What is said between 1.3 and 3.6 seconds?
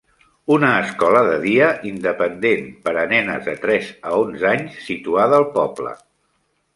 dia independent per a nenes de